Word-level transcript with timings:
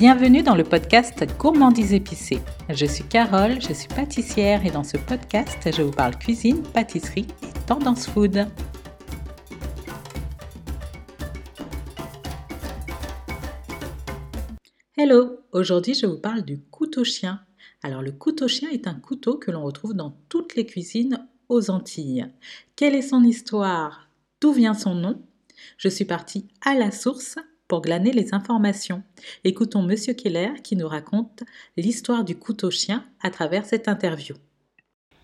Bienvenue 0.00 0.42
dans 0.42 0.54
le 0.54 0.64
podcast 0.64 1.22
Gourmandise 1.36 1.92
épicée. 1.92 2.40
Je 2.70 2.86
suis 2.86 3.04
Carole, 3.04 3.60
je 3.60 3.74
suis 3.74 3.86
pâtissière 3.86 4.64
et 4.64 4.70
dans 4.70 4.82
ce 4.82 4.96
podcast, 4.96 5.58
je 5.76 5.82
vous 5.82 5.90
parle 5.90 6.16
cuisine, 6.16 6.62
pâtisserie 6.62 7.26
et 7.42 7.66
tendance 7.66 8.06
food. 8.08 8.46
Hello, 14.96 15.40
aujourd'hui 15.52 15.92
je 15.92 16.06
vous 16.06 16.18
parle 16.18 16.46
du 16.46 16.62
couteau 16.70 17.04
chien. 17.04 17.42
Alors 17.82 18.00
le 18.00 18.12
couteau 18.12 18.48
chien 18.48 18.70
est 18.70 18.86
un 18.86 18.94
couteau 18.94 19.36
que 19.36 19.50
l'on 19.50 19.64
retrouve 19.64 19.92
dans 19.92 20.16
toutes 20.30 20.56
les 20.56 20.64
cuisines 20.64 21.28
aux 21.50 21.68
Antilles. 21.68 22.26
Quelle 22.74 22.94
est 22.94 23.02
son 23.02 23.22
histoire? 23.22 24.08
D'où 24.40 24.54
vient 24.54 24.72
son 24.72 24.94
nom? 24.94 25.20
Je 25.76 25.90
suis 25.90 26.06
partie 26.06 26.48
à 26.64 26.72
la 26.72 26.90
source 26.90 27.36
pour 27.70 27.80
glaner 27.82 28.10
les 28.10 28.34
informations. 28.34 29.04
Écoutons 29.44 29.80
Monsieur 29.80 30.12
Keller 30.12 30.54
qui 30.64 30.74
nous 30.74 30.88
raconte 30.88 31.44
l'histoire 31.76 32.24
du 32.24 32.36
couteau 32.36 32.72
chien 32.72 33.04
à 33.22 33.30
travers 33.30 33.64
cette 33.64 33.86
interview. 33.86 34.34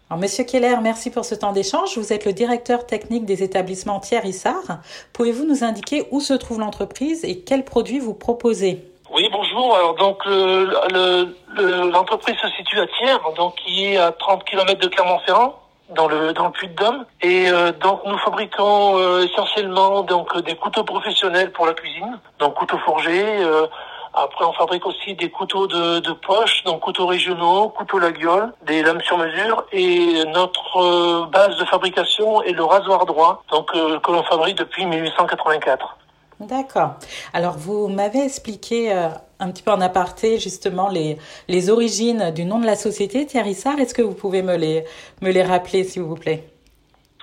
Alors, 0.09 0.21
Monsieur 0.21 0.45
Keller, 0.45 0.77
merci 0.81 1.11
pour 1.11 1.25
ce 1.25 1.35
temps 1.35 1.51
d'échange. 1.51 1.99
Vous 1.99 2.13
êtes 2.13 2.25
le 2.25 2.33
directeur 2.33 2.87
technique 2.87 3.25
des 3.25 3.43
établissements 3.43 3.99
Thierry 3.99 4.33
Sarr. 4.33 4.79
Pouvez-vous 5.13 5.45
nous 5.45 5.65
indiquer 5.65 6.07
où 6.13 6.21
se 6.21 6.35
trouve 6.35 6.61
l'entreprise 6.61 7.25
et 7.25 7.41
quels 7.41 7.65
produits 7.65 7.99
vous 7.99 8.15
proposez? 8.15 8.85
Oui, 9.13 9.29
bonjour. 9.33 9.75
Alors, 9.75 9.97
donc, 9.97 10.25
l'entreprise 10.25 12.37
se 12.37 12.49
situe 12.57 12.79
à 12.79 12.87
Thiers, 12.87 13.35
donc, 13.37 13.57
qui 13.57 13.87
est 13.87 13.97
à 13.97 14.13
30 14.13 14.45
km 14.45 14.81
de 14.81 14.87
Clermont-Ferrand 14.87 15.66
dans 15.95 16.09
le 16.09 16.33
dans 16.33 16.47
le 16.47 16.53
Puy-de-Dôme 16.53 17.05
et 17.23 17.49
euh, 17.49 17.73
donc 17.73 18.01
nous 18.07 18.19
fabriquons 18.19 18.99
euh, 18.99 19.25
essentiellement 19.25 20.03
donc 20.03 20.37
des 20.43 20.55
couteaux 20.57 20.85
professionnels 20.85 21.53
pour 21.53 21.67
la 21.67 21.75
cuisine. 21.75 22.19
Donc 22.39 22.55
couteaux 22.55 22.79
forgés 22.79 23.25
euh, 23.25 23.67
après 24.15 24.45
on 24.45 24.53
fabrique 24.53 24.87
aussi 24.87 25.15
des 25.15 25.31
couteaux 25.31 25.67
de, 25.67 26.01
de 26.01 26.13
poche 26.13 26.65
donc 26.65 26.81
couteaux 26.81 27.07
régionaux 27.07 27.69
couteaux 27.69 27.99
laguiole 27.99 28.53
des 28.63 28.83
lames 28.83 29.01
sur 29.03 29.19
mesure. 29.19 29.65
Et 29.73 30.25
notre 30.35 31.27
base 31.27 31.57
de 31.57 31.65
fabrication 31.65 32.43
est 32.43 32.53
le 32.53 32.65
rasoir 32.65 33.07
droit 33.07 33.43
donc 33.51 33.71
que 33.73 34.13
l'on 34.13 34.23
fabrique 34.25 34.59
depuis 34.59 34.87
1884 34.87 35.97
D'accord. 36.41 36.97
Alors, 37.33 37.57
vous 37.57 37.89
m'avez 37.89 38.23
expliqué 38.23 38.93
euh, 38.93 39.09
un 39.41 39.51
petit 39.51 39.63
peu 39.63 39.71
en 39.71 39.81
aparté 39.81 40.39
justement 40.39 40.89
les, 40.89 41.17
les 41.49 41.71
origines 41.71 42.31
du 42.31 42.45
nom 42.45 42.59
de 42.59 42.67
la 42.67 42.77
société 42.77 43.25
Thierry 43.25 43.55
Sarr. 43.55 43.79
Est-ce 43.79 43.95
que 43.95 44.03
vous 44.03 44.15
pouvez 44.15 44.43
me 44.43 44.57
les, 44.57 44.85
me 45.23 45.31
les 45.31 45.43
rappeler, 45.43 45.85
s'il 45.85 46.03
vous 46.03 46.15
plaît? 46.15 46.45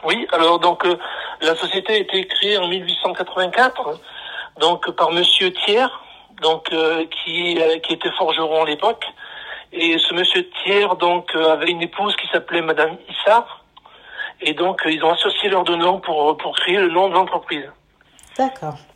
Oui, 0.04 0.28
alors 0.32 0.60
donc 0.60 0.84
euh, 0.86 0.98
la 1.42 1.56
société 1.56 1.94
a 1.94 1.98
été 1.98 2.28
créée 2.28 2.58
en 2.58 2.68
1884 2.68 4.00
donc 4.60 4.90
par 4.92 5.12
Monsieur 5.12 5.54
Thiers, 5.54 5.88
donc 6.42 6.72
euh, 6.74 7.06
qui, 7.24 7.58
qui 7.84 7.94
était 7.94 8.12
forgeron 8.18 8.64
à 8.64 8.66
l'époque. 8.66 9.06
Et 9.72 9.98
ce 9.98 10.14
Monsieur 10.14 10.50
Thiers 10.64 10.96
donc 11.00 11.34
avait 11.36 11.70
une 11.70 11.82
épouse 11.82 12.16
qui 12.16 12.28
s'appelait 12.32 12.62
Madame 12.62 12.98
Issard. 13.10 13.64
Et 14.42 14.54
donc 14.54 14.82
ils 14.86 15.04
ont 15.04 15.12
associé 15.12 15.50
leurs 15.50 15.64
deux 15.64 15.78
noms 15.78 16.00
pour, 16.00 16.36
pour 16.38 16.56
créer 16.56 16.78
le 16.78 16.90
nom 16.90 17.10
de 17.10 17.14
l'entreprise. 17.14 17.72
D'accord. 18.38 18.76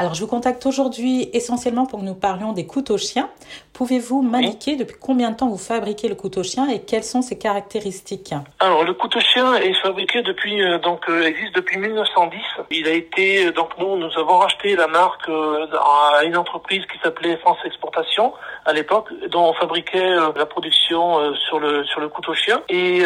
Alors, 0.00 0.14
je 0.14 0.20
vous 0.20 0.28
contacte 0.28 0.64
aujourd'hui 0.64 1.28
essentiellement 1.32 1.84
pour 1.84 1.98
que 1.98 2.04
nous 2.04 2.14
parlions 2.14 2.52
des 2.52 2.68
couteaux 2.68 2.98
chiens. 2.98 3.28
Pouvez-vous 3.72 4.22
m'indiquer 4.22 4.76
depuis 4.76 4.96
combien 5.00 5.32
de 5.32 5.36
temps 5.36 5.48
vous 5.48 5.58
fabriquez 5.58 6.08
le 6.08 6.14
couteau 6.14 6.44
chien 6.44 6.68
et 6.68 6.82
quelles 6.82 7.02
sont 7.02 7.20
ses 7.20 7.36
caractéristiques? 7.36 8.32
Alors, 8.60 8.84
le 8.84 8.94
couteau 8.94 9.18
chien 9.18 9.56
est 9.56 9.74
fabriqué 9.82 10.22
depuis, 10.22 10.62
euh, 10.62 10.78
donc, 10.78 11.00
euh, 11.08 11.26
existe 11.26 11.52
depuis 11.56 11.78
1910. 11.78 12.40
Il 12.70 12.86
a 12.86 12.92
été, 12.92 13.46
euh, 13.46 13.52
donc, 13.52 13.70
nous, 13.80 13.96
nous 13.96 14.16
avons 14.16 14.38
racheté 14.38 14.76
la 14.76 14.86
marque 14.86 15.28
à 15.28 16.22
une 16.22 16.36
entreprise 16.36 16.84
qui 16.92 16.98
s'appelait 17.02 17.36
France 17.38 17.58
Exportation 17.64 18.34
à 18.66 18.72
l'époque, 18.72 19.08
dont 19.32 19.48
on 19.48 19.54
fabriquait 19.54 20.14
la 20.36 20.46
production 20.46 21.34
sur 21.34 21.58
le 21.58 21.84
sur 21.84 22.00
le 22.00 22.08
couteau 22.08 22.34
chien. 22.34 22.60
Et 22.68 23.02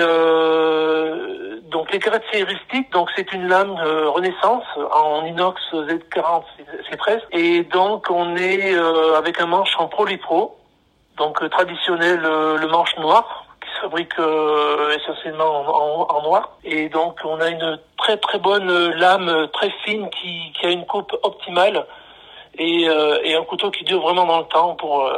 donc 1.71 1.91
les 1.93 1.99
caractéristiques, 1.99 2.93
donc 2.93 3.09
c'est 3.17 3.33
une 3.33 3.47
lame 3.49 3.77
Renaissance 4.15 4.65
en 4.93 5.25
inox 5.25 5.61
Z40 5.73 6.43
Et 7.33 7.63
donc 7.65 8.07
on 8.11 8.37
est 8.37 8.75
euh, 8.75 9.17
avec 9.17 9.41
un 9.41 9.47
manche 9.47 9.75
en 9.79 9.89
Prolipro, 9.89 10.57
donc 11.17 11.43
euh, 11.43 11.49
traditionnel 11.49 12.21
euh, 12.25 12.59
le 12.59 12.67
manche 12.69 12.95
noir 12.99 13.47
qui 13.63 13.69
se 13.75 13.81
fabrique 13.81 14.13
essentiellement 14.97 15.65
en, 16.09 16.23
noir. 16.23 16.59
Et 16.65 16.89
donc 16.89 17.19
on 17.25 17.41
a 17.41 17.49
une 17.49 17.79
très 17.97 18.17
très 18.19 18.39
bonne 18.39 18.91
lame 18.91 19.49
très 19.53 19.71
fine 19.85 20.11
qui, 20.11 20.53
a 20.63 20.71
une 20.71 20.85
coupe 20.85 21.13
optimale 21.23 21.87
et, 22.59 22.83
et, 23.25 23.35
un 23.35 23.45
couteau 23.45 23.71
qui 23.71 23.85
dure 23.85 24.03
vraiment 24.03 24.27
dans 24.27 24.41
le 24.41 24.47
temps 24.47 24.75
pour 24.75 25.11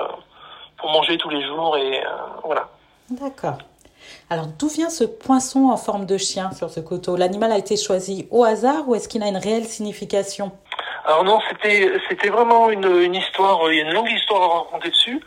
pour 0.76 0.90
manger 0.90 1.16
tous 1.18 1.30
les 1.30 1.44
jours 1.46 1.76
et 1.76 2.02
voilà. 2.44 2.68
D'accord. 3.10 3.58
Alors, 4.30 4.46
d'où 4.58 4.68
vient 4.68 4.90
ce 4.90 5.04
poinçon 5.04 5.68
en 5.70 5.76
forme 5.76 6.06
de 6.06 6.18
chien 6.18 6.50
sur 6.52 6.70
ce 6.70 6.80
couteau? 6.80 7.16
L'animal 7.16 7.52
a 7.52 7.58
été 7.58 7.76
choisi 7.76 8.26
au 8.30 8.44
hasard 8.44 8.88
ou 8.88 8.94
est-ce 8.94 9.08
qu'il 9.08 9.22
a 9.22 9.28
une 9.28 9.36
réelle 9.36 9.66
signification? 9.66 10.52
Alors 11.04 11.24
non, 11.24 11.38
c'était 11.48 11.92
c'était 12.08 12.30
vraiment 12.30 12.70
une, 12.70 12.86
une 13.02 13.14
histoire, 13.14 13.70
il 13.70 13.76
y 13.76 13.80
a 13.80 13.84
une 13.84 13.92
longue 13.92 14.10
histoire 14.10 14.42
à 14.42 14.58
raconter 14.60 14.90
dessus. 14.90 15.20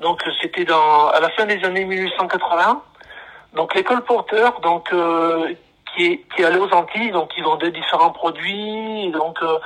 Donc 0.00 0.22
c'était 0.42 0.64
dans 0.64 1.08
à 1.08 1.20
la 1.20 1.30
fin 1.30 1.46
des 1.46 1.62
années 1.64 1.84
1880. 1.84 2.82
Donc 3.54 3.74
l'école 3.74 4.02
Porteur, 4.02 4.60
donc 4.60 4.92
euh, 4.92 5.54
qui 5.94 6.06
est 6.06 6.24
qui 6.34 6.44
allait 6.44 6.58
aux 6.58 6.72
Antilles, 6.72 7.12
donc 7.12 7.30
ils 7.36 7.44
vendaient 7.44 7.70
différents 7.70 8.10
produits, 8.10 9.10
donc 9.12 9.40
euh, 9.42 9.58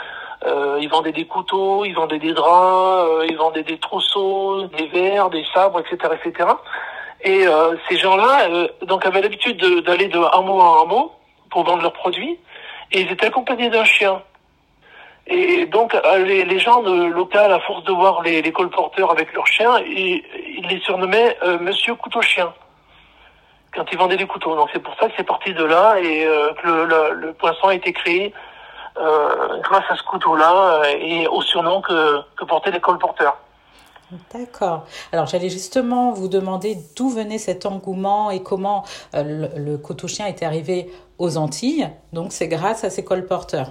euh, 0.46 0.78
ils 0.80 0.88
vendaient 0.88 1.12
des 1.12 1.26
couteaux, 1.26 1.84
ils 1.84 1.94
vendaient 1.94 2.18
des 2.18 2.32
draps, 2.32 3.08
euh, 3.10 3.26
ils 3.28 3.36
vendaient 3.36 3.64
des 3.64 3.78
trousseaux, 3.78 4.64
des 4.66 4.86
verres, 4.86 5.30
des 5.30 5.44
sabres, 5.52 5.80
etc., 5.80 6.14
etc. 6.22 6.50
Et 7.22 7.46
euh, 7.46 7.74
ces 7.88 7.96
gens-là, 7.96 8.48
donc 8.82 9.04
avaient 9.04 9.22
l'habitude 9.22 9.58
d'aller 9.84 10.06
de 10.06 10.18
hameau 10.18 10.60
en 10.60 10.82
hameau 10.82 11.12
pour 11.50 11.64
vendre 11.64 11.82
leurs 11.82 11.92
produits, 11.92 12.38
et 12.92 13.00
ils 13.00 13.10
étaient 13.10 13.26
accompagnés 13.26 13.70
d'un 13.70 13.84
chien. 13.84 14.22
Et 15.30 15.66
donc, 15.66 15.94
euh, 15.94 16.24
les, 16.24 16.44
les 16.44 16.58
gens 16.58 16.80
local, 16.80 17.52
à 17.52 17.60
force 17.60 17.84
de 17.84 17.92
voir 17.92 18.22
les, 18.22 18.50
colporteurs 18.50 19.10
avec 19.10 19.32
leurs 19.34 19.46
chiens, 19.46 19.78
ils, 19.80 20.22
les 20.68 20.80
surnommaient 20.80 21.36
euh, 21.42 21.58
Monsieur 21.58 21.94
Couteau 21.94 22.22
Chien 22.22 22.52
quand 23.74 23.84
ils 23.92 23.98
vendaient 23.98 24.16
des 24.16 24.26
couteaux. 24.26 24.56
Donc 24.56 24.70
c'est 24.72 24.82
pour 24.82 24.94
ça 24.98 25.06
que 25.06 25.12
c'est 25.18 25.26
parti 25.26 25.52
de 25.52 25.62
là 25.62 26.00
et 26.00 26.24
euh, 26.24 26.54
que 26.54 26.66
le, 26.66 26.84
le, 26.86 27.14
le, 27.14 27.32
poisson 27.34 27.68
a 27.68 27.74
été 27.74 27.92
créé 27.92 28.32
grâce 28.96 29.84
à 29.90 29.94
ce 29.94 30.02
couteau-là 30.02 30.82
et 30.98 31.28
au 31.28 31.40
surnom 31.40 31.80
que, 31.82 32.44
portaient 32.46 32.72
les 32.72 32.80
colporteurs. 32.80 33.36
D'accord. 34.34 34.86
Alors 35.12 35.26
j'allais 35.26 35.50
justement 35.50 36.10
vous 36.10 36.26
demander 36.26 36.76
d'où 36.96 37.08
venait 37.08 37.38
cet 37.38 37.64
engouement 37.64 38.32
et 38.32 38.42
comment 38.42 38.84
le, 39.14 39.46
le 39.56 39.78
couteau 39.78 40.08
chien 40.08 40.26
était 40.26 40.46
arrivé 40.46 40.90
aux 41.18 41.36
Antilles. 41.36 41.88
Donc 42.12 42.32
c'est 42.32 42.48
grâce 42.48 42.82
à 42.82 42.90
ces 42.90 43.04
colporteurs 43.04 43.70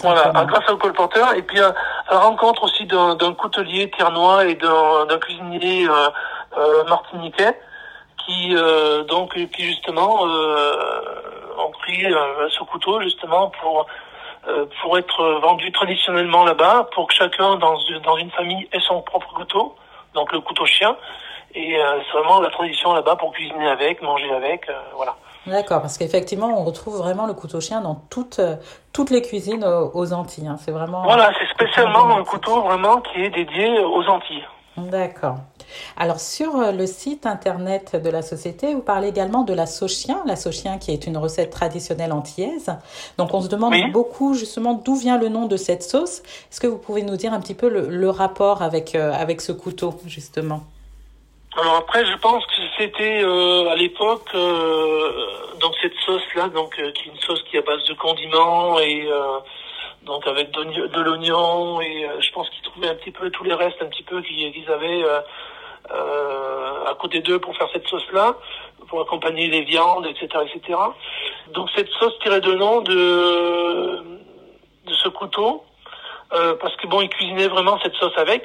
voilà, 0.00 0.32
grâce 0.46 0.70
au 0.70 0.78
colporteur 0.78 1.34
et 1.34 1.42
puis 1.42 1.60
à, 1.60 1.74
la 2.10 2.18
rencontre 2.18 2.64
aussi 2.64 2.86
d'un 2.86 3.34
coutelier 3.34 3.90
tiernois 3.90 4.46
et 4.46 4.54
d'un 4.54 5.18
cuisinier 5.20 5.86
euh, 5.86 6.08
euh, 6.56 6.84
martiniquais 6.84 7.58
qui 8.24 8.56
euh, 8.56 9.04
donc 9.04 9.34
qui 9.34 9.64
justement 9.64 10.26
euh, 10.26 10.72
ont 11.58 11.70
pris 11.72 12.06
euh, 12.06 12.48
ce 12.48 12.64
couteau 12.64 13.02
justement 13.02 13.52
pour 13.60 13.86
euh, 14.48 14.64
pour 14.80 14.96
être 14.96 15.22
vendu 15.42 15.70
traditionnellement 15.72 16.44
là-bas 16.44 16.88
pour 16.94 17.06
que 17.08 17.14
chacun 17.14 17.56
dans 17.56 17.76
dans 18.02 18.16
une 18.16 18.30
famille 18.30 18.66
ait 18.72 18.80
son 18.80 19.02
propre 19.02 19.32
couteau 19.34 19.76
donc 20.14 20.32
le 20.32 20.40
couteau 20.40 20.64
chien. 20.66 20.96
Et 21.52 21.76
c'est 21.76 22.16
vraiment 22.16 22.40
la 22.40 22.50
tradition 22.50 22.92
là-bas 22.94 23.16
pour 23.16 23.32
cuisiner 23.32 23.68
avec 23.68 24.00
manger 24.02 24.32
avec 24.32 24.70
voilà 24.94 25.16
D'accord, 25.46 25.80
parce 25.80 25.96
qu'effectivement, 25.96 26.60
on 26.60 26.64
retrouve 26.64 26.98
vraiment 26.98 27.26
le 27.26 27.32
couteau 27.32 27.60
chien 27.60 27.80
dans 27.80 27.94
toutes, 28.10 28.40
euh, 28.40 28.56
toutes 28.92 29.10
les 29.10 29.22
cuisines 29.22 29.64
aux 29.64 30.12
Antilles. 30.12 30.46
Hein. 30.46 30.56
C'est 30.62 30.70
vraiment. 30.70 31.02
Voilà, 31.02 31.30
c'est 31.38 31.48
spécialement 31.54 32.16
un 32.16 32.24
couteau 32.24 32.60
vraiment 32.62 33.00
qui 33.00 33.22
est 33.22 33.30
dédié 33.30 33.80
aux 33.80 34.04
Antilles. 34.04 34.44
D'accord. 34.76 35.36
Alors 35.96 36.20
sur 36.20 36.56
euh, 36.56 36.72
le 36.72 36.86
site 36.86 37.26
internet 37.26 37.96
de 37.96 38.08
la 38.10 38.22
société, 38.22 38.74
vous 38.74 38.82
parlez 38.82 39.08
également 39.08 39.42
de 39.42 39.52
la 39.52 39.66
sauce 39.66 39.98
chien, 39.98 40.22
la 40.26 40.36
sauce 40.36 40.60
chien 40.60 40.78
qui 40.78 40.92
est 40.92 41.06
une 41.06 41.16
recette 41.16 41.50
traditionnelle 41.50 42.12
antillaise. 42.12 42.76
Donc 43.18 43.34
on 43.34 43.40
se 43.40 43.48
demande 43.48 43.74
beaucoup 43.92 44.34
justement 44.34 44.74
d'où 44.74 44.94
vient 44.94 45.18
le 45.18 45.28
nom 45.28 45.46
de 45.46 45.56
cette 45.56 45.82
sauce. 45.82 46.20
Est-ce 46.50 46.60
que 46.60 46.66
vous 46.66 46.78
pouvez 46.78 47.02
nous 47.02 47.16
dire 47.16 47.32
un 47.32 47.40
petit 47.40 47.54
peu 47.54 47.68
le, 47.68 47.88
le 47.88 48.10
rapport 48.10 48.62
avec, 48.62 48.94
euh, 48.94 49.12
avec 49.12 49.40
ce 49.40 49.52
couteau 49.52 49.94
justement? 50.06 50.62
Alors 51.56 51.76
après, 51.76 52.06
je 52.06 52.16
pense 52.18 52.46
que 52.46 52.52
c'était 52.78 53.24
euh, 53.24 53.68
à 53.70 53.74
l'époque 53.74 54.28
euh, 54.34 55.26
donc 55.60 55.74
cette 55.82 55.96
sauce 56.06 56.22
là, 56.36 56.48
donc 56.48 56.78
euh, 56.78 56.92
qui 56.92 57.08
est 57.08 57.12
une 57.12 57.18
sauce 57.18 57.42
qui 57.42 57.56
est 57.56 57.58
à 57.58 57.62
base 57.62 57.84
de 57.86 57.94
condiments 57.94 58.78
et 58.78 59.08
euh, 59.10 59.38
donc 60.04 60.24
avec 60.28 60.52
de, 60.52 61.00
l'oignon 61.00 61.80
et 61.80 62.08
je 62.20 62.30
pense 62.30 62.48
qu'ils 62.50 62.62
trouvaient 62.62 62.88
un 62.88 62.94
petit 62.94 63.10
peu 63.10 63.30
tous 63.30 63.42
les 63.42 63.52
restes 63.52 63.82
un 63.82 63.86
petit 63.86 64.04
peu 64.04 64.22
qu'ils 64.22 64.70
avaient 64.70 65.04
à 65.90 66.94
côté 66.94 67.20
d'eux 67.20 67.40
pour 67.40 67.54
faire 67.56 67.68
cette 67.72 67.86
sauce 67.88 68.06
là, 68.12 68.36
pour 68.88 69.00
accompagner 69.00 69.48
les 69.48 69.62
viandes, 69.62 70.06
etc., 70.06 70.28
etc. 70.46 70.78
Donc 71.52 71.68
cette 71.74 71.90
sauce 71.98 72.16
tirait 72.20 72.40
de 72.40 72.54
nom 72.54 72.80
de 72.80 74.02
de 74.86 74.94
ce 74.94 75.08
couteau 75.08 75.64
parce 76.30 76.74
que 76.76 76.86
bon, 76.86 77.02
ils 77.02 77.10
cuisinaient 77.10 77.48
vraiment 77.48 77.78
cette 77.82 77.94
sauce 77.96 78.16
avec. 78.16 78.44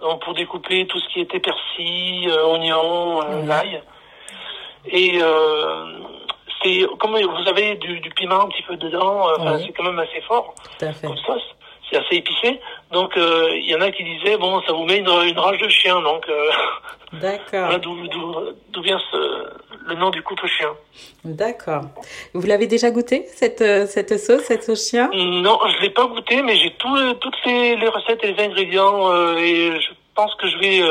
Donc 0.00 0.22
pour 0.24 0.34
découper 0.34 0.86
tout 0.86 0.98
ce 0.98 1.08
qui 1.08 1.20
était 1.20 1.40
persil, 1.40 2.28
euh, 2.28 2.46
oignon, 2.46 3.22
euh, 3.22 3.46
l'ail. 3.46 3.82
Et 4.86 5.18
euh, 5.22 5.98
c'est 6.62 6.86
comme 6.98 7.12
vous 7.12 7.48
avez 7.48 7.76
du, 7.76 8.00
du, 8.00 8.10
piment 8.10 8.42
un 8.42 8.48
petit 8.48 8.62
peu 8.62 8.76
dedans, 8.76 9.26
c'est 9.58 9.72
quand 9.72 9.84
même 9.84 9.98
assez 9.98 10.20
fort 10.22 10.54
comme 10.78 11.16
sauce. 11.16 11.42
C'est 11.90 11.98
assez 11.98 12.16
épicé. 12.16 12.60
Donc 12.92 13.12
il 13.16 13.66
y 13.66 13.74
en 13.74 13.80
a 13.80 13.90
qui 13.90 14.04
disaient 14.04 14.36
bon 14.36 14.60
ça 14.62 14.72
vous 14.72 14.84
met 14.84 14.98
une, 14.98 15.08
une 15.08 15.38
rage 15.38 15.58
de 15.58 15.68
chien 15.68 16.00
donc. 16.00 16.26
D'accord. 17.12 17.66
Voilà 17.66 17.78
d'où 17.78 18.82
vient 18.82 19.00
ce, 19.10 19.48
le 19.90 19.96
nom 19.96 20.10
du 20.10 20.22
couteau 20.22 20.46
chien. 20.46 20.70
D'accord. 21.24 21.82
Vous 22.34 22.46
l'avez 22.46 22.66
déjà 22.66 22.90
goûté 22.90 23.26
cette 23.26 23.64
cette 23.86 24.18
sauce 24.18 24.42
cette 24.44 24.64
sauce 24.64 24.88
chien? 24.88 25.10
Non 25.12 25.58
je 25.76 25.82
l'ai 25.82 25.90
pas 25.90 26.06
goûté 26.06 26.42
mais 26.42 26.56
j'ai 26.56 26.72
tout, 26.78 27.14
toutes 27.20 27.36
les, 27.44 27.76
les, 27.76 27.88
recettes 27.88 28.20
et 28.22 28.32
les 28.32 28.42
ingrédients 28.42 29.36
et 29.36 29.72
je 29.80 29.90
pense 30.14 30.34
que 30.36 30.48
je 30.48 30.58
vais 30.58 30.82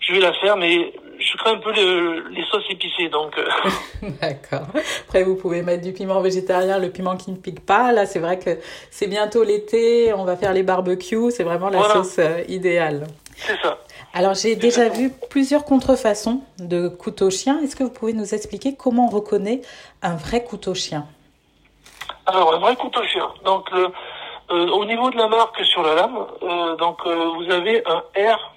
je 0.00 0.12
vais 0.12 0.20
la 0.20 0.32
faire 0.34 0.56
mais 0.56 0.92
je 1.18 1.36
crains 1.36 1.52
un 1.52 1.58
peu 1.58 1.72
les 1.72 2.44
sauces 2.50 2.64
épicées, 2.70 3.08
donc. 3.08 3.36
Euh. 3.38 3.48
D'accord. 4.20 4.66
Après, 5.06 5.22
vous 5.22 5.36
pouvez 5.36 5.62
mettre 5.62 5.82
du 5.82 5.92
piment 5.92 6.20
végétarien, 6.20 6.78
le 6.78 6.90
piment 6.90 7.16
qui 7.16 7.30
ne 7.30 7.36
pique 7.36 7.64
pas. 7.64 7.92
Là, 7.92 8.06
c'est 8.06 8.18
vrai 8.18 8.38
que 8.38 8.58
c'est 8.90 9.06
bientôt 9.06 9.42
l'été, 9.42 10.12
on 10.12 10.24
va 10.24 10.36
faire 10.36 10.52
les 10.52 10.62
barbecues, 10.62 11.30
c'est 11.30 11.44
vraiment 11.44 11.68
la 11.68 11.82
sauce 11.82 12.18
euh, 12.18 12.42
idéale. 12.48 13.06
C'est 13.36 13.56
ça. 13.62 13.78
Alors, 14.18 14.32
j'ai 14.32 14.56
déjà 14.56 14.88
vu 14.88 15.12
plusieurs 15.28 15.66
contrefaçons 15.66 16.40
de 16.58 16.88
couteau 16.88 17.28
chien. 17.28 17.60
Est-ce 17.62 17.76
que 17.76 17.84
vous 17.84 17.90
pouvez 17.90 18.14
nous 18.14 18.34
expliquer 18.34 18.74
comment 18.74 19.08
on 19.08 19.14
reconnaît 19.14 19.60
un 20.00 20.16
vrai 20.16 20.42
couteau 20.42 20.72
chien? 20.74 21.06
Alors, 22.24 22.54
un 22.54 22.58
vrai 22.58 22.76
couteau 22.76 23.02
chien. 23.02 23.28
Donc, 23.44 23.68
euh, 23.74 23.90
au 24.48 24.86
niveau 24.86 25.10
de 25.10 25.18
la 25.18 25.28
marque 25.28 25.62
sur 25.66 25.82
la 25.82 25.94
lame, 25.96 26.26
donc 26.78 27.06
vous 27.06 27.50
avez 27.50 27.82
un 27.86 28.02
R 28.16 28.54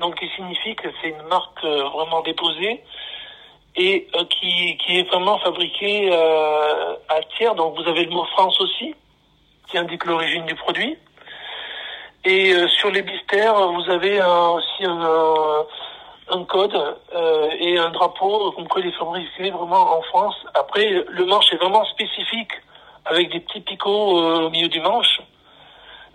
donc 0.00 0.18
qui 0.18 0.28
signifie 0.34 0.74
que 0.74 0.88
c'est 1.00 1.10
une 1.10 1.22
marque 1.28 1.64
euh, 1.64 1.84
vraiment 1.84 2.22
déposée 2.22 2.82
et 3.76 4.08
euh, 4.16 4.24
qui, 4.24 4.76
qui 4.78 4.98
est 4.98 5.08
vraiment 5.08 5.38
fabriquée 5.38 6.10
euh, 6.12 6.96
à 7.08 7.20
tiers. 7.36 7.54
Donc 7.54 7.76
vous 7.76 7.88
avez 7.88 8.06
le 8.06 8.10
mot 8.10 8.24
France 8.24 8.60
aussi, 8.60 8.92
qui 9.68 9.78
indique 9.78 10.04
l'origine 10.04 10.44
du 10.46 10.56
produit. 10.56 10.98
Et 12.28 12.52
sur 12.68 12.90
les 12.90 13.02
blisters, 13.02 13.54
vous 13.54 13.88
avez 13.88 14.20
aussi 14.20 14.84
un, 14.84 15.64
un 16.28 16.44
code 16.44 16.76
et 17.60 17.78
un 17.78 17.90
drapeau, 17.90 18.50
comme 18.50 18.66
quoi 18.66 18.82
il 18.82 18.88
est 18.88 19.50
vraiment 19.50 19.96
en 19.96 20.02
France. 20.02 20.34
Après, 20.54 21.04
le 21.08 21.24
manche 21.24 21.52
est 21.52 21.56
vraiment 21.56 21.84
spécifique, 21.84 22.50
avec 23.04 23.30
des 23.30 23.40
petits 23.40 23.60
picots 23.60 24.18
au 24.18 24.50
milieu 24.50 24.68
du 24.68 24.80
manche. 24.80 25.20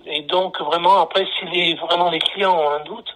Et 0.06 0.24
donc 0.24 0.60
vraiment, 0.60 1.00
après, 1.02 1.26
si 1.40 1.46
les, 1.46 1.76
vraiment 1.76 2.10
les 2.10 2.20
clients 2.20 2.58
ont 2.58 2.72
un 2.72 2.84
doute, 2.84 3.16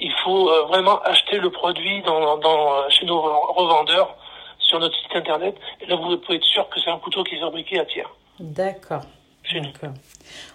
il 0.00 0.12
faut 0.24 0.48
euh, 0.48 0.62
vraiment 0.64 1.00
acheter 1.02 1.38
le 1.38 1.50
produit 1.50 2.02
dans, 2.02 2.38
euh, 2.38 2.88
chez 2.88 3.04
nos 3.04 3.20
revendeurs 3.20 4.14
sur 4.58 4.78
notre 4.78 4.96
site 4.96 5.14
internet. 5.14 5.56
Et 5.80 5.86
là, 5.86 5.96
vous 5.96 6.16
pouvez 6.18 6.36
être 6.36 6.44
sûr 6.44 6.68
que 6.68 6.80
c'est 6.80 6.90
un 6.90 6.98
couteau 6.98 7.24
qui 7.24 7.34
est 7.34 7.40
fabriqué 7.40 7.80
à 7.80 7.84
tiers. 7.84 8.10
D'accord. 8.38 9.02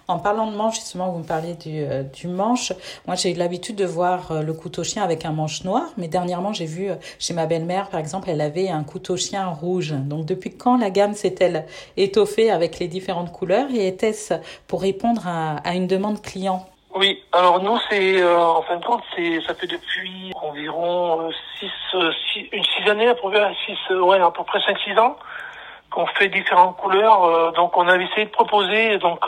En 0.08 0.18
parlant 0.18 0.50
de 0.50 0.56
manche, 0.56 0.76
justement, 0.76 1.10
vous 1.10 1.18
me 1.18 1.24
parlez 1.24 1.54
du, 1.54 1.82
euh, 1.82 2.02
du 2.02 2.28
manche. 2.28 2.72
Moi, 3.06 3.16
j'ai 3.16 3.34
l'habitude 3.34 3.76
de 3.76 3.84
voir 3.84 4.42
le 4.42 4.52
couteau 4.52 4.84
chien 4.84 5.02
avec 5.02 5.24
un 5.24 5.32
manche 5.32 5.64
noir, 5.64 5.84
mais 5.96 6.08
dernièrement, 6.08 6.52
j'ai 6.52 6.66
vu 6.66 6.90
chez 7.18 7.34
ma 7.34 7.46
belle-mère, 7.46 7.88
par 7.88 8.00
exemple, 8.00 8.30
elle 8.30 8.40
avait 8.40 8.68
un 8.68 8.84
couteau 8.84 9.16
chien 9.16 9.46
rouge. 9.48 9.92
Donc, 9.92 10.26
depuis 10.26 10.56
quand 10.56 10.76
la 10.76 10.90
gamme 10.90 11.14
s'est-elle 11.14 11.66
étoffée 11.96 12.50
avec 12.50 12.78
les 12.78 12.88
différentes 12.88 13.32
couleurs 13.32 13.70
et 13.72 13.86
était-ce 13.86 14.34
pour 14.66 14.82
répondre 14.82 15.26
à, 15.26 15.56
à 15.58 15.74
une 15.74 15.86
demande 15.86 16.20
client? 16.22 16.66
Oui, 16.94 17.20
alors 17.32 17.60
nous 17.60 17.76
c'est 17.90 18.22
euh, 18.22 18.38
en 18.38 18.62
fin 18.62 18.76
de 18.76 18.84
compte 18.84 19.02
c'est 19.16 19.40
ça 19.40 19.54
fait 19.54 19.66
depuis 19.66 20.32
environ 20.40 21.28
6 21.58 21.66
euh, 21.94 22.12
six, 22.32 22.48
une 22.52 22.62
six 22.62 22.88
années 22.88 23.08
à 23.08 23.16
peu 23.16 23.28
près 23.30 23.52
six 23.66 23.92
ouais 23.92 24.20
à 24.20 24.30
peu 24.30 24.44
près 24.44 24.60
5 24.60 24.78
6 24.78 24.96
ans 25.00 25.16
qu'on 25.94 26.06
fait 26.06 26.28
différentes 26.28 26.76
couleurs 26.76 27.24
euh, 27.24 27.50
donc 27.52 27.76
on 27.76 27.86
avait 27.86 28.04
essayé 28.04 28.26
de 28.26 28.30
proposer 28.30 28.98
donc 28.98 29.20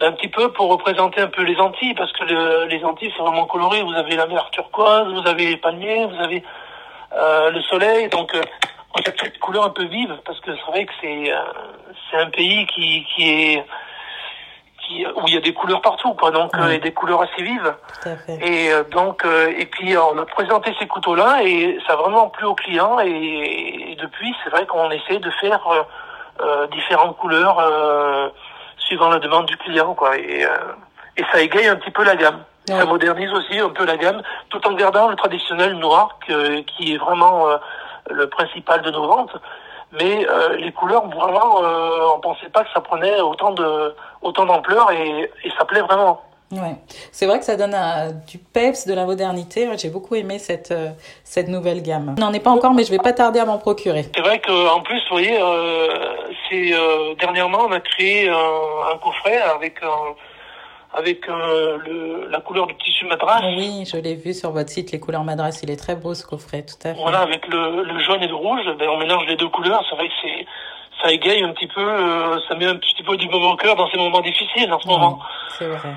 un 0.00 0.12
petit 0.12 0.28
peu 0.28 0.50
pour 0.52 0.70
représenter 0.70 1.20
un 1.20 1.26
peu 1.26 1.42
les 1.42 1.56
Antilles 1.56 1.94
parce 1.94 2.12
que 2.12 2.24
les 2.66 2.84
Antilles 2.84 3.12
c'est 3.14 3.22
vraiment 3.22 3.44
coloré, 3.44 3.82
vous 3.82 3.92
avez 3.92 4.16
la 4.16 4.26
mer 4.26 4.48
turquoise, 4.50 5.12
vous 5.12 5.28
avez 5.28 5.46
les 5.46 5.56
palmiers, 5.58 6.06
vous 6.06 6.22
avez 6.22 6.42
le 7.12 7.60
soleil. 7.68 8.08
Donc 8.08 8.34
on 8.94 8.98
a 8.98 9.12
cette 9.22 9.38
couleur 9.40 9.64
un 9.66 9.70
peu 9.70 9.84
vive 9.84 10.18
parce 10.24 10.40
que 10.40 10.56
c'est 10.56 10.70
vrai 10.72 10.86
que 10.86 10.92
c'est 11.02 11.30
c'est 12.10 12.16
un 12.16 12.30
pays 12.30 12.66
qui 12.68 13.04
qui 13.14 13.28
est 13.28 13.64
où 15.16 15.28
il 15.28 15.34
y 15.34 15.36
a 15.36 15.40
des 15.40 15.54
couleurs 15.54 15.80
partout, 15.80 16.14
quoi, 16.14 16.30
donc 16.30 16.50
euh, 16.56 16.70
et 16.70 16.78
des 16.78 16.92
couleurs 16.92 17.22
assez 17.22 17.42
vives. 17.42 17.74
Et 18.40 18.72
euh, 18.72 18.82
donc 18.90 19.24
euh, 19.24 19.52
et 19.56 19.66
puis 19.66 19.96
on 19.96 20.18
a 20.18 20.26
présenté 20.26 20.74
ces 20.78 20.86
couteaux-là 20.86 21.42
et 21.42 21.78
ça 21.86 21.94
a 21.94 21.96
vraiment 21.96 22.28
plu 22.28 22.46
aux 22.46 22.54
clients 22.54 22.98
et, 23.00 23.96
depuis 24.00 24.34
c'est 24.42 24.50
vrai 24.50 24.66
qu'on 24.66 24.90
essaie 24.90 25.18
de 25.18 25.30
faire 25.40 25.60
différentes 26.72 27.16
couleurs 27.18 28.32
suivant 28.78 29.10
la 29.10 29.18
demande 29.18 29.46
du 29.46 29.56
client, 29.58 29.94
quoi. 29.94 30.16
Et, 30.16 30.46
et 31.16 31.24
ça 31.30 31.40
égaye 31.40 31.68
un 31.68 31.76
petit 31.76 31.90
peu 31.90 32.04
la 32.04 32.16
gamme. 32.16 32.42
Ça 32.66 32.84
modernise 32.86 33.32
aussi 33.32 33.58
un 33.58 33.70
peu 33.70 33.84
la 33.84 33.96
gamme, 33.96 34.22
tout 34.48 34.66
en 34.66 34.72
gardant 34.72 35.08
le 35.08 35.16
traditionnel 35.16 35.74
noir 35.74 36.18
qui 36.26 36.94
est 36.94 36.96
vraiment 36.96 37.46
le 38.08 38.28
principal 38.28 38.80
de 38.82 38.90
nos 38.90 39.06
ventes 39.06 39.36
mais 39.92 40.26
euh, 40.28 40.56
les 40.56 40.72
couleurs 40.72 41.08
vraiment 41.08 41.62
euh, 41.62 42.14
on 42.16 42.20
pensait 42.20 42.48
pas 42.48 42.64
que 42.64 42.70
ça 42.72 42.80
prenait 42.80 43.20
autant 43.20 43.52
de 43.52 43.94
autant 44.22 44.46
d'ampleur 44.46 44.90
et, 44.92 45.30
et 45.44 45.52
ça 45.58 45.64
plaît 45.64 45.82
vraiment 45.82 46.20
Ouais, 46.52 46.74
c'est 47.12 47.26
vrai 47.26 47.38
que 47.38 47.44
ça 47.44 47.54
donne 47.54 47.76
du 48.26 48.38
peps, 48.38 48.84
de 48.88 48.92
la 48.92 49.04
modernité. 49.04 49.68
J'ai 49.78 49.88
beaucoup 49.88 50.16
aimé 50.16 50.40
cette 50.40 50.72
euh, 50.72 50.88
cette 51.22 51.46
nouvelle 51.46 51.80
gamme. 51.80 52.16
On 52.18 52.20
n'en 52.20 52.32
est 52.32 52.40
pas 52.40 52.50
encore, 52.50 52.74
mais 52.74 52.82
je 52.82 52.90
vais 52.90 52.98
pas 52.98 53.12
tarder 53.12 53.38
à 53.38 53.44
m'en 53.44 53.58
procurer. 53.58 54.06
C'est 54.12 54.20
vrai 54.20 54.40
qu'en 54.40 54.80
plus, 54.80 54.98
vous 55.08 55.16
voyez, 55.16 55.40
euh, 55.40 55.86
c'est 56.48 56.72
euh, 56.74 57.14
dernièrement 57.20 57.66
on 57.68 57.72
a 57.72 57.78
créé 57.78 58.28
un, 58.28 58.34
un 58.34 58.98
coffret 58.98 59.40
avec 59.40 59.80
un 59.84 60.14
avec 60.92 61.28
euh, 61.28 61.78
le, 61.86 62.28
la 62.28 62.40
couleur 62.40 62.66
du 62.66 62.74
tissu 62.76 63.06
madras. 63.06 63.40
Oui, 63.56 63.84
je 63.90 63.96
l'ai 63.96 64.14
vu 64.14 64.34
sur 64.34 64.50
votre 64.50 64.70
site, 64.70 64.90
les 64.92 65.00
couleurs 65.00 65.24
madras. 65.24 65.60
Il 65.62 65.70
est 65.70 65.76
très 65.76 65.94
beau 65.94 66.14
ce 66.14 66.26
coffret, 66.26 66.62
tout 66.62 66.74
à 66.84 66.94
fait. 66.94 67.00
Voilà, 67.00 67.20
avec 67.20 67.46
le, 67.46 67.84
le 67.84 67.98
jaune 68.00 68.22
et 68.22 68.28
le 68.28 68.34
rouge, 68.34 68.64
ben, 68.78 68.88
on 68.88 68.98
mélange 68.98 69.24
les 69.26 69.36
deux 69.36 69.48
couleurs. 69.48 69.84
C'est 69.88 69.96
vrai 69.96 70.08
que 70.08 70.14
c'est 70.22 70.46
ça 71.02 71.10
égaye 71.10 71.42
un 71.42 71.52
petit 71.54 71.68
peu, 71.68 71.80
euh, 71.80 72.38
ça 72.46 72.54
met 72.56 72.66
un 72.66 72.76
petit 72.76 73.02
peu 73.02 73.16
du 73.16 73.26
moment 73.28 73.52
au 73.52 73.56
cœur 73.56 73.74
dans 73.74 73.88
ces 73.90 73.96
moments 73.96 74.20
difficiles 74.20 74.70
en 74.70 74.78
ce 74.80 74.86
moment. 74.86 75.20
C'est 75.58 75.66
vrai. 75.66 75.94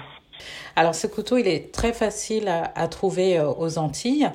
Alors 0.75 0.95
ce 0.95 1.07
couteau, 1.07 1.37
il 1.37 1.47
est 1.47 1.73
très 1.73 1.91
facile 1.91 2.47
à, 2.47 2.71
à 2.75 2.87
trouver 2.87 3.37
euh, 3.37 3.51
aux 3.51 3.77
Antilles. 3.77 4.31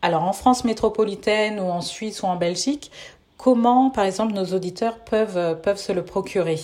Alors 0.00 0.22
en 0.22 0.32
France 0.32 0.64
métropolitaine 0.64 1.58
ou 1.58 1.68
en 1.70 1.80
Suisse 1.80 2.22
ou 2.22 2.26
en 2.26 2.36
Belgique, 2.36 2.92
comment, 3.36 3.90
par 3.90 4.04
exemple, 4.04 4.32
nos 4.32 4.44
auditeurs 4.54 4.98
peuvent, 4.98 5.60
peuvent 5.60 5.76
se 5.76 5.92
le 5.92 6.04
procurer? 6.04 6.58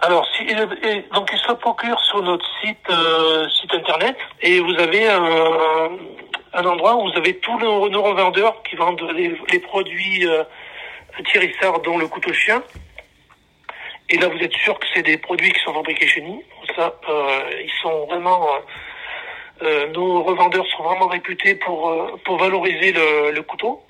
Alors, 0.00 0.26
si, 0.36 0.44
donc 0.44 1.30
il 1.32 1.38
se 1.38 1.52
procure 1.52 1.98
sur 2.00 2.22
notre 2.22 2.46
site 2.60 2.78
euh, 2.90 3.48
site 3.48 3.74
internet 3.74 4.16
et 4.42 4.60
vous 4.60 4.74
avez 4.78 5.08
un, 5.08 5.90
un 6.52 6.64
endroit 6.64 6.96
où 6.96 7.10
vous 7.10 7.16
avez 7.16 7.38
tous 7.38 7.58
nos, 7.58 8.02
revendeurs 8.02 8.62
qui 8.62 8.76
vendent 8.76 9.10
les, 9.14 9.34
les 9.50 9.58
produits 9.58 10.26
euh, 10.26 10.44
Thierry 11.32 11.50
dont 11.84 11.96
le 11.96 12.08
couteau 12.08 12.32
chien. 12.34 12.62
Et 14.10 14.18
là, 14.18 14.28
vous 14.28 14.38
êtes 14.38 14.52
sûr 14.52 14.78
que 14.78 14.86
c'est 14.94 15.02
des 15.02 15.16
produits 15.16 15.50
qui 15.50 15.60
sont 15.60 15.72
fabriqués 15.72 16.06
chez 16.06 16.20
nous. 16.20 16.42
Ça, 16.76 16.94
euh, 17.08 17.62
ils 17.64 17.72
sont 17.80 18.04
vraiment 18.04 18.48
euh, 19.62 19.88
nos 19.94 20.22
revendeurs 20.22 20.66
sont 20.76 20.82
vraiment 20.82 21.06
réputés 21.06 21.54
pour 21.54 22.18
pour 22.24 22.36
valoriser 22.36 22.92
le, 22.92 23.30
le 23.30 23.42
couteau. 23.42 23.85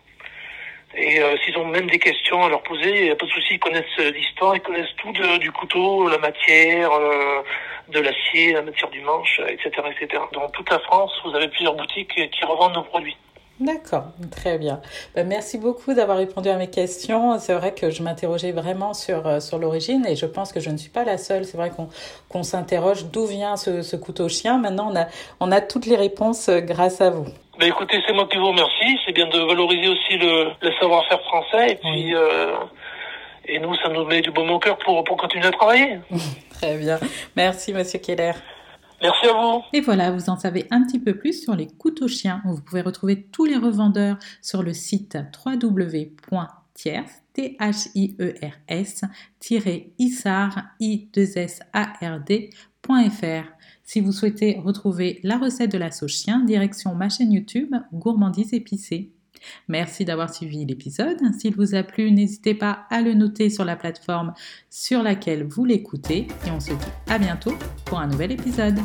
Et 0.95 1.21
euh, 1.21 1.37
s'ils 1.45 1.57
ont 1.59 1.66
même 1.66 1.90
des 1.90 1.99
questions 1.99 2.45
à 2.45 2.49
leur 2.49 2.62
poser, 2.62 3.11
a 3.11 3.16
pas 3.16 3.26
de 3.26 3.31
souci, 3.31 3.55
ils 3.55 3.59
connaissent 3.59 3.85
euh, 3.99 4.11
l'histoire, 4.12 4.55
ils 4.55 4.62
connaissent 4.62 4.95
tout 4.97 5.12
du 5.38 5.52
couteau, 5.52 6.09
la 6.09 6.19
matière, 6.19 6.93
euh, 6.93 7.43
de 7.88 8.00
l'acier, 8.00 8.52
la 8.52 8.62
matière 8.62 8.88
du 8.90 9.00
manche, 9.00 9.40
etc., 9.49 9.71
etc. 9.90 10.23
Dans 10.33 10.49
toute 10.50 10.71
la 10.71 10.78
France, 10.81 11.12
vous 11.25 11.35
avez 11.35 11.49
plusieurs 11.49 11.75
boutiques 11.75 12.14
qui 12.31 12.45
revendent 12.45 12.75
nos 12.75 12.83
produits. 12.83 13.16
D'accord, 13.59 14.05
très 14.31 14.59
bien. 14.59 14.83
Ben, 15.14 15.26
merci 15.26 15.57
beaucoup 15.57 15.95
d'avoir 15.95 16.19
répondu 16.19 16.50
à 16.50 16.57
mes 16.57 16.69
questions. 16.69 17.38
C'est 17.38 17.55
vrai 17.55 17.73
que 17.73 17.90
je 17.90 18.02
m'interrogeais 18.02 18.52
vraiment 18.52 18.93
sur, 18.93 19.40
sur 19.40 19.59
l'origine 19.59 20.05
et 20.07 20.14
je 20.14 20.26
pense 20.26 20.52
que 20.52 20.61
je 20.61 20.69
ne 20.69 20.76
suis 20.76 20.90
pas 20.90 21.05
la 21.05 21.16
seule. 21.16 21.47
C'est 21.47 21.57
vrai 21.57 21.71
qu'on 21.71 21.88
qu'on 22.28 22.43
s'interroge 22.43 23.07
d'où 23.07 23.25
vient 23.25 23.57
ce, 23.57 23.81
ce 23.81 23.97
couteau 23.97 24.28
chien. 24.28 24.59
Maintenant, 24.59 24.90
on 24.93 24.97
a, 24.97 25.07
on 25.40 25.50
a 25.52 25.62
toutes 25.62 25.87
les 25.87 25.97
réponses 25.97 26.50
grâce 26.50 27.00
à 27.00 27.09
vous. 27.09 27.28
Ben 27.58 27.68
écoutez, 27.68 28.02
c'est 28.06 28.12
moi 28.12 28.26
qui 28.26 28.36
vous 28.36 28.48
remercie. 28.48 28.98
C'est 29.04 29.12
bien 29.12 29.26
de 29.28 29.38
valoriser 29.38 29.88
aussi 29.88 30.18
le, 30.18 30.50
le 30.60 30.72
savoir-faire 30.78 31.20
français. 31.22 31.72
Et 31.72 31.76
puis, 31.76 32.14
euh, 32.14 32.54
et 33.46 33.58
nous, 33.58 33.75
ça 33.76 33.88
nous 33.88 34.04
met 34.04 34.20
du 34.20 34.30
baume 34.30 34.50
au 34.50 34.58
cœur 34.58 34.76
pour, 34.78 35.02
pour 35.04 35.16
continuer 35.16 35.46
à 35.46 35.52
travailler. 35.52 35.98
Très 36.50 36.76
bien. 36.76 36.98
Merci, 37.34 37.72
Monsieur 37.72 37.98
Keller. 37.98 38.32
Merci 39.02 39.26
à 39.26 39.32
vous. 39.32 39.62
Et 39.72 39.80
voilà, 39.80 40.10
vous 40.10 40.28
en 40.30 40.36
savez 40.36 40.66
un 40.70 40.82
petit 40.84 40.98
peu 40.98 41.16
plus 41.16 41.42
sur 41.42 41.54
les 41.54 41.66
couteaux 41.66 42.08
chiens. 42.08 42.42
Vous 42.44 42.62
pouvez 42.62 42.80
retrouver 42.82 43.22
tous 43.22 43.44
les 43.44 43.56
revendeurs 43.56 44.16
sur 44.42 44.62
le 44.62 44.72
site 44.72 45.18
www 45.46 46.65
Thiers, 46.76 47.23
T-H-I-E-R-S, 47.33 49.00
isard, 49.99 50.62
I-2-S-A-R-D.fr. 50.78 53.52
Si 53.83 54.00
vous 54.00 54.12
souhaitez 54.12 54.59
retrouver 54.59 55.21
la 55.23 55.38
recette 55.38 55.73
de 55.73 55.78
la 55.78 55.90
sauce 55.90 56.12
chien, 56.12 56.45
direction 56.45 56.95
ma 56.95 57.09
chaîne 57.09 57.33
YouTube 57.33 57.75
Gourmandise 57.92 58.52
épicée. 58.52 59.12
Merci 59.68 60.04
d'avoir 60.04 60.33
suivi 60.33 60.64
l'épisode. 60.64 61.18
S'il 61.38 61.54
vous 61.54 61.75
a 61.75 61.83
plu, 61.83 62.11
n'hésitez 62.11 62.54
pas 62.54 62.87
à 62.90 63.00
le 63.00 63.14
noter 63.14 63.50
sur 63.50 63.64
la 63.64 63.76
plateforme 63.76 64.33
sur 64.71 65.02
laquelle 65.02 65.45
vous 65.45 65.64
l'écoutez 65.64 66.26
et 66.47 66.50
on 66.50 66.61
se 66.61 66.71
dit 66.71 66.92
à 67.09 67.18
bientôt 67.18 67.54
pour 67.85 68.00
un 68.00 68.06
nouvel 68.06 68.33
épisode. 68.33 68.78